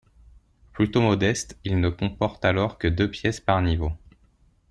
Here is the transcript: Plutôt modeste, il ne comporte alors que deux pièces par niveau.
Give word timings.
Plutôt 0.73 0.99
modeste, 1.01 1.59
il 1.63 1.79
ne 1.79 1.89
comporte 1.91 2.43
alors 2.43 2.79
que 2.79 2.87
deux 2.87 3.07
pièces 3.11 3.39
par 3.39 3.61
niveau. 3.61 3.91